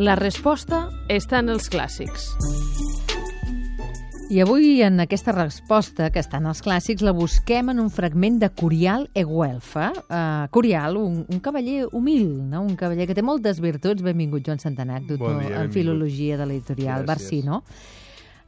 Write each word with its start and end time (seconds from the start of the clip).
La 0.00 0.14
resposta 0.16 0.86
està 1.12 1.42
en 1.42 1.50
els 1.52 1.66
clàssics. 1.68 2.30
I 4.32 4.38
avui, 4.40 4.78
en 4.80 5.02
aquesta 5.02 5.34
resposta, 5.36 6.06
que 6.14 6.22
està 6.22 6.38
en 6.40 6.46
els 6.48 6.62
clàssics, 6.64 7.04
la 7.04 7.12
busquem 7.12 7.68
en 7.68 7.82
un 7.82 7.90
fragment 7.92 8.38
de 8.40 8.48
Curial 8.48 9.10
e 9.12 9.26
Guelfa. 9.28 9.90
Uh, 10.06 10.48
Curial, 10.56 10.96
un, 10.96 11.20
un 11.28 11.42
cavaller 11.44 11.84
humil, 11.92 12.30
no? 12.48 12.62
un 12.64 12.78
cavaller 12.80 13.10
que 13.10 13.18
té 13.18 13.26
moltes 13.26 13.60
virtuts. 13.60 14.00
Benvingut, 14.06 14.46
Joan 14.46 14.62
Santanac, 14.62 15.04
doctor 15.04 15.34
Bon 15.34 15.42
dia, 15.42 15.50
en 15.50 15.52
benvingut. 15.58 15.76
Filologia 15.76 16.40
de 16.40 16.48
l'editorial 16.48 17.04
Gràcies. 17.04 17.10
Barsino. 17.12 17.60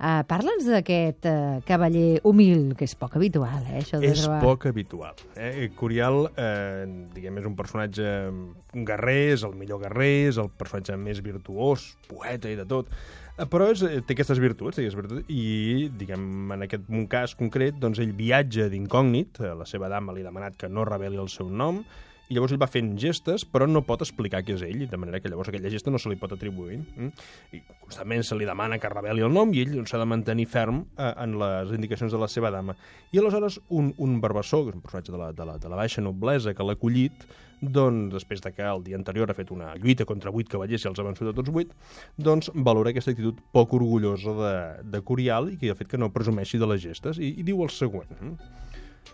Uh, 0.02 0.24
Parla'ns 0.26 0.66
d'aquest 0.66 1.28
uh, 1.30 1.60
cavaller 1.62 2.18
humil, 2.26 2.72
que 2.74 2.88
és 2.88 2.96
poc 2.98 3.14
habitual, 3.20 3.62
eh, 3.70 3.78
això 3.84 4.00
de 4.02 4.10
És 4.10 4.24
trobar... 4.24 4.40
poc 4.42 4.66
habitual. 4.66 5.14
Eh? 5.38 5.68
Curial, 5.78 6.24
eh, 6.34 6.82
diguem, 7.14 7.38
és 7.38 7.46
un 7.46 7.54
personatge 7.54 8.08
un 8.32 8.86
guerrer, 8.88 9.36
és 9.36 9.46
el 9.46 9.54
millor 9.54 9.84
guerrer, 9.84 10.14
és 10.32 10.42
el 10.42 10.50
personatge 10.58 10.98
més 10.98 11.22
virtuós, 11.22 11.92
poeta 12.10 12.50
i 12.50 12.58
de 12.58 12.66
tot, 12.66 12.90
Eh, 13.38 13.46
però 13.48 13.70
és, 13.72 13.80
eh, 13.82 14.00
té 14.04 14.12
aquestes 14.12 14.38
virtuts, 14.38 14.76
té 14.76 14.82
aquestes 14.82 14.98
virtuts, 14.98 15.24
i, 15.32 15.88
diguem, 15.96 16.52
en 16.52 16.66
aquest 16.66 16.88
un 16.92 17.06
cas 17.08 17.34
concret, 17.34 17.78
doncs 17.80 17.98
ell 18.02 18.12
viatja 18.12 18.68
d'incògnit, 18.68 19.40
la 19.56 19.64
seva 19.68 19.88
dama 19.88 20.12
li 20.12 20.20
ha 20.20 20.28
demanat 20.28 20.58
que 20.60 20.68
no 20.68 20.84
reveli 20.84 21.16
el 21.16 21.30
seu 21.32 21.48
nom, 21.48 21.80
i 22.28 22.36
llavors 22.36 22.54
ell 22.54 22.60
va 22.62 22.68
fent 22.70 22.94
gestes, 23.00 23.44
però 23.44 23.66
no 23.68 23.82
pot 23.84 24.04
explicar 24.04 24.42
qui 24.46 24.54
és 24.54 24.62
ell, 24.64 24.86
de 24.88 25.00
manera 25.00 25.20
que 25.20 25.28
llavors 25.28 25.50
aquella 25.50 25.70
gesta 25.72 25.92
no 25.92 26.00
se 26.00 26.08
li 26.08 26.16
pot 26.20 26.32
atribuir. 26.32 26.78
Mm? 26.96 27.10
I 27.52 27.62
constantment 27.82 28.24
se 28.24 28.38
li 28.38 28.48
demana 28.48 28.78
que 28.80 28.90
reveli 28.92 29.24
el 29.26 29.34
nom 29.34 29.52
i 29.52 29.64
ell 29.64 29.76
s'ha 29.90 30.00
de 30.00 30.08
mantenir 30.08 30.46
ferm 30.48 30.84
eh, 30.96 31.12
en 31.12 31.36
les 31.42 31.74
indicacions 31.76 32.12
de 32.14 32.20
la 32.22 32.30
seva 32.32 32.52
dama. 32.54 32.76
I 33.12 33.20
aleshores 33.20 33.60
un, 33.68 33.92
un 33.98 34.20
barbassó, 34.22 34.62
que 34.64 34.72
és 34.72 34.78
un 34.78 34.84
personatge 34.84 35.12
de 35.12 35.20
la, 35.20 35.32
de 35.36 35.48
la, 35.48 35.58
de 35.60 35.72
la 35.72 35.80
baixa 35.82 36.04
noblesa 36.04 36.54
que 36.56 36.64
l'ha 36.66 36.78
acollit, 36.78 37.26
doncs, 37.62 38.10
després 38.16 38.40
de 38.42 38.50
que 38.50 38.64
el 38.66 38.82
dia 38.82 38.96
anterior 38.98 39.30
ha 39.30 39.36
fet 39.38 39.52
una 39.54 39.74
lluita 39.78 40.04
contra 40.08 40.32
vuit 40.34 40.48
cavallers 40.50 40.82
i 40.82 40.88
els 40.90 40.98
ha 40.98 41.06
vençut 41.06 41.30
a 41.30 41.34
tots 41.36 41.52
vuit, 41.54 41.70
doncs 42.18 42.50
valora 42.54 42.90
aquesta 42.90 43.12
actitud 43.14 43.38
poc 43.54 43.76
orgullosa 43.78 44.34
de, 44.40 44.56
de 44.96 45.02
Curial 45.06 45.52
i 45.52 45.60
que 45.60 45.70
ha 45.70 45.78
fet 45.78 45.92
que 45.92 46.00
no 46.00 46.10
presumeixi 46.14 46.58
de 46.58 46.66
les 46.72 46.82
gestes. 46.82 47.20
I, 47.22 47.36
i 47.38 47.46
diu 47.46 47.62
el 47.62 47.70
següent. 47.70 48.10
mm? 48.18 48.58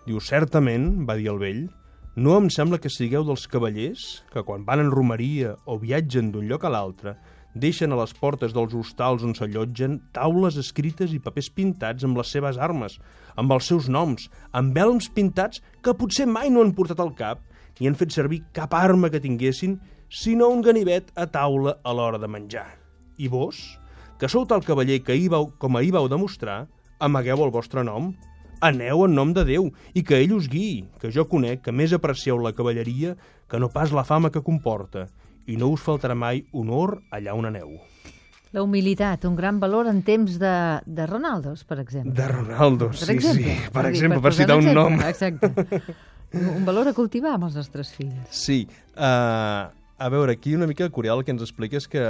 Diu, 0.06 0.22
certament, 0.24 0.88
va 1.08 1.18
dir 1.18 1.28
el 1.28 1.42
vell, 1.42 1.66
no 2.18 2.32
em 2.34 2.48
sembla 2.50 2.80
que 2.82 2.90
sigueu 2.90 3.22
dels 3.22 3.44
cavallers 3.46 4.04
que 4.32 4.42
quan 4.42 4.64
van 4.66 4.80
en 4.82 4.88
romeria 4.90 5.52
o 5.70 5.76
viatgen 5.78 6.32
d'un 6.34 6.48
lloc 6.50 6.64
a 6.66 6.70
l'altre 6.74 7.12
deixen 7.54 7.94
a 7.94 7.98
les 8.00 8.10
portes 8.18 8.50
dels 8.56 8.74
hostals 8.74 9.22
on 9.22 9.36
s'allotgen 9.38 9.94
taules 10.16 10.58
escrites 10.58 11.14
i 11.14 11.20
papers 11.22 11.46
pintats 11.54 12.02
amb 12.08 12.18
les 12.18 12.32
seves 12.34 12.58
armes, 12.58 12.96
amb 13.38 13.54
els 13.54 13.70
seus 13.70 13.86
noms, 13.86 14.26
amb 14.50 14.74
elms 14.82 15.06
pintats 15.14 15.62
que 15.78 15.94
potser 15.94 16.26
mai 16.26 16.50
no 16.50 16.64
han 16.64 16.74
portat 16.74 16.98
al 17.04 17.14
cap 17.14 17.44
ni 17.78 17.86
han 17.86 17.98
fet 18.00 18.10
servir 18.10 18.42
cap 18.56 18.74
arma 18.74 19.12
que 19.14 19.22
tinguessin, 19.22 19.78
sinó 20.10 20.48
un 20.50 20.64
ganivet 20.66 21.14
a 21.14 21.28
taula 21.30 21.76
a 21.84 21.94
l'hora 21.94 22.18
de 22.18 22.26
menjar. 22.26 22.66
I 23.22 23.30
vos, 23.30 23.62
que 24.18 24.26
sou 24.26 24.42
tal 24.42 24.66
cavaller 24.66 25.04
que 25.06 25.14
ahir 25.14 25.30
vau, 25.30 25.52
com 25.54 25.78
ahir 25.78 25.94
vau 25.94 26.10
demostrar, 26.10 26.64
amagueu 26.98 27.46
el 27.46 27.54
vostre 27.54 27.86
nom, 27.86 28.10
aneu 28.60 29.04
en 29.06 29.14
nom 29.14 29.32
de 29.34 29.44
Déu 29.48 29.70
i 29.94 30.02
que 30.02 30.18
ell 30.22 30.34
us 30.36 30.48
guiï, 30.50 30.84
que 31.00 31.12
jo 31.14 31.26
conec 31.28 31.62
que 31.64 31.74
més 31.74 31.92
aprecieu 31.92 32.38
la 32.42 32.54
cavalleria 32.56 33.16
que 33.48 33.60
no 33.60 33.70
pas 33.72 33.92
la 33.92 34.04
fama 34.04 34.30
que 34.30 34.44
comporta, 34.44 35.06
i 35.48 35.56
no 35.56 35.70
us 35.72 35.84
faltarà 35.84 36.14
mai 36.14 36.44
honor 36.52 36.98
allà 37.10 37.34
on 37.34 37.48
aneu. 37.48 37.78
La 38.52 38.62
humilitat, 38.64 39.26
un 39.28 39.36
gran 39.36 39.58
valor 39.60 39.88
en 39.90 40.00
temps 40.02 40.38
de, 40.40 40.52
de 40.86 41.06
Ronaldos, 41.06 41.64
per 41.68 41.80
exemple. 41.82 42.14
De 42.16 42.28
Ronaldo, 42.28 42.88
Per 42.94 43.02
sí, 43.02 43.12
exemple, 43.12 43.56
sí. 43.56 43.72
Per 43.72 43.84
exemple, 43.90 44.20
per 44.22 44.30
posar 44.32 44.44
citar 44.44 44.56
un 44.56 44.68
exemple, 44.68 44.84
nom. 44.84 45.02
Exacte. 45.08 45.98
Un 46.32 46.48
un 46.56 46.64
valor 46.64 46.88
a 46.88 46.94
cultivar 46.96 47.34
amb 47.36 47.46
els 47.48 47.54
nostres 47.56 47.92
fills. 47.96 48.16
Sí. 48.32 48.62
Uh, 48.96 49.68
a 49.98 50.08
veure, 50.12 50.32
aquí 50.36 50.54
una 50.54 50.68
mica 50.68 50.88
Curial 50.92 51.20
el 51.20 51.24
que 51.24 51.32
ens 51.32 51.44
explica 51.44 51.76
és 51.80 51.88
que 51.88 52.02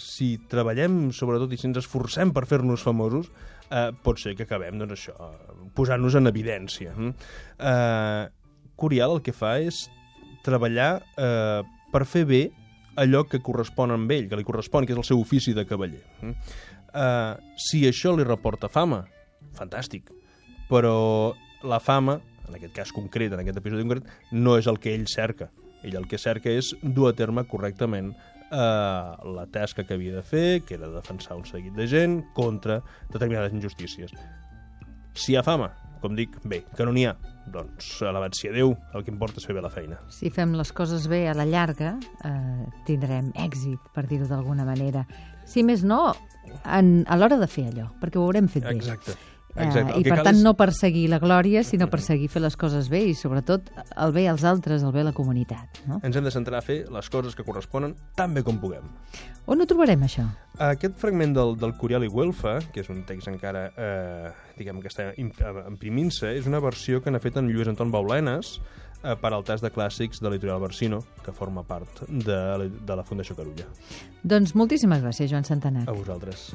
si 0.00 0.36
treballem, 0.50 1.12
sobretot, 1.14 1.52
i 1.54 1.58
si 1.58 1.66
ens 1.70 1.78
esforcem 1.82 2.30
per 2.34 2.46
fer-nos 2.50 2.82
famosos, 2.86 3.30
uh, 3.70 3.90
pot 4.06 4.18
ser 4.22 4.34
que 4.38 4.46
acabem, 4.46 4.78
doncs 4.78 4.98
això, 4.98 5.30
posant-nos 5.76 6.16
en 6.18 6.30
evidència. 6.30 6.94
Uh, 6.94 8.30
Curial 8.78 9.16
el 9.16 9.22
que 9.22 9.34
fa 9.34 9.56
és 9.62 9.84
treballar 10.44 10.98
uh, 11.14 11.62
per 11.92 12.04
fer 12.10 12.24
bé 12.26 12.42
allò 13.00 13.24
que 13.26 13.42
correspon 13.42 13.94
amb 13.94 14.10
ell, 14.14 14.28
que 14.30 14.38
li 14.38 14.46
correspon, 14.46 14.86
que 14.86 14.94
és 14.94 15.00
el 15.00 15.06
seu 15.06 15.20
ofici 15.22 15.54
de 15.54 15.66
cavaller. 15.66 16.02
Uh, 16.94 17.34
si 17.58 17.82
això 17.88 18.14
li 18.14 18.26
reporta 18.26 18.70
fama, 18.70 19.02
fantàstic. 19.58 20.10
Però 20.70 21.34
la 21.66 21.80
fama, 21.82 22.18
en 22.48 22.58
aquest 22.58 22.74
cas 22.76 22.92
concret, 22.94 23.32
en 23.32 23.42
aquest 23.42 23.58
episodi 23.60 23.86
concret, 23.86 24.10
no 24.32 24.58
és 24.60 24.68
el 24.70 24.78
que 24.82 24.94
ell 24.94 25.08
cerca. 25.10 25.50
Ell 25.84 25.98
el 25.98 26.06
que 26.08 26.20
cerca 26.20 26.52
és 26.52 26.72
dur 26.82 27.10
a 27.10 27.16
terme 27.16 27.44
correctament 27.50 28.14
eh, 28.14 28.56
la 29.34 29.46
tasca 29.52 29.84
que 29.84 29.98
havia 29.98 30.16
de 30.16 30.22
fer, 30.24 30.62
que 30.64 30.78
era 30.78 30.88
defensar 30.92 31.36
un 31.36 31.44
seguit 31.48 31.74
de 31.76 31.86
gent 31.90 32.22
contra 32.36 32.80
determinades 33.12 33.52
injustícies. 33.52 34.14
Si 35.14 35.32
hi 35.32 35.36
ha 35.38 35.44
fama, 35.46 35.70
com 36.02 36.16
dic, 36.18 36.36
bé, 36.44 36.64
que 36.76 36.84
no 36.84 36.92
n'hi 36.92 37.06
ha, 37.06 37.14
doncs 37.54 38.00
alabat 38.02 38.34
sia 38.36 38.52
Déu, 38.52 38.74
el 38.94 39.04
que 39.04 39.12
importa 39.12 39.40
és 39.40 39.46
fer 39.46 39.54
bé 39.56 39.62
la 39.64 39.70
feina. 39.72 40.00
Si 40.12 40.30
fem 40.34 40.54
les 40.58 40.72
coses 40.74 41.06
bé 41.10 41.24
a 41.30 41.36
la 41.38 41.46
llarga, 41.48 41.94
eh, 42.26 42.64
tindrem 42.88 43.30
èxit, 43.46 43.92
per 43.94 44.06
dir-ho 44.10 44.26
d'alguna 44.30 44.66
manera. 44.66 45.04
Si 45.48 45.62
més 45.62 45.84
no, 45.86 46.00
en, 46.64 47.04
a 47.06 47.18
l'hora 47.20 47.38
de 47.40 47.48
fer 47.50 47.68
allò, 47.70 47.86
perquè 48.02 48.18
ho 48.20 48.26
haurem 48.26 48.50
fet 48.50 48.66
bé. 48.66 48.74
Exacte. 48.76 49.16
Eh, 49.56 49.62
Exacte. 49.68 49.92
El 49.94 50.00
I 50.00 50.10
per 50.10 50.22
tant 50.24 50.34
és- 50.36 50.42
no 50.42 50.54
perseguir 50.58 51.08
la 51.08 51.20
glòria, 51.22 51.62
sinó 51.62 51.86
perseguir 51.88 52.28
fer 52.28 52.42
les 52.42 52.56
coses 52.56 52.88
bé 52.90 53.04
i 53.06 53.14
sobretot 53.14 53.70
el 53.96 54.12
bé 54.12 54.28
als 54.28 54.42
altres, 54.42 54.82
el 54.82 54.90
bé 54.90 55.00
a 55.00 55.04
la 55.04 55.12
comunitat. 55.12 55.78
No? 55.86 56.00
Ens 56.02 56.16
hem 56.16 56.24
de 56.24 56.30
centrar 56.34 56.58
a 56.58 56.62
fer 56.62 56.90
les 56.90 57.08
coses 57.10 57.36
que 57.36 57.44
corresponen 57.44 57.94
tan 58.16 58.34
bé 58.34 58.42
com 58.42 58.58
puguem. 58.58 58.82
On 59.46 59.60
ho 59.60 59.66
trobarem, 59.66 60.00
això? 60.02 60.24
Aquest 60.58 60.96
fragment 60.98 61.34
del, 61.36 61.54
del 61.56 61.74
Curial 61.76 62.02
i 62.02 62.08
Güelfa, 62.08 62.58
que 62.72 62.80
és 62.80 62.88
un 62.90 63.04
text 63.06 63.28
encara, 63.28 63.68
eh, 63.76 64.30
diguem 64.58 64.80
que 64.82 64.88
està 64.88 65.12
eh, 65.12 65.68
imprimint-se, 65.70 66.32
és 66.34 66.46
una 66.50 66.58
versió 66.58 67.00
que 67.02 67.10
n'ha 67.12 67.20
fet 67.20 67.36
en 67.36 67.46
Lluís 67.52 67.68
Anton 67.68 67.90
Baulenes 67.92 68.56
eh, 69.04 69.14
per 69.20 69.32
al 69.34 69.44
tas 69.44 69.60
de 69.60 69.70
clàssics 69.70 70.18
de 70.20 70.30
l'editorial 70.30 70.58
Barsino, 70.60 71.02
que 71.22 71.30
forma 71.32 71.62
part 71.62 72.02
de, 72.08 72.70
de 72.80 72.96
la 72.96 73.04
Fundació 73.04 73.36
Carulla. 73.36 73.68
Doncs 74.24 74.54
moltíssimes 74.56 75.02
gràcies, 75.04 75.30
Joan 75.30 75.44
Santanac. 75.44 75.86
A 75.86 75.92
vosaltres. 75.92 76.50